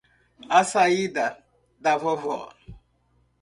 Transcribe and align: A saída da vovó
A 0.49 0.61
saída 0.73 1.27
da 1.83 1.95
vovó 1.95 2.41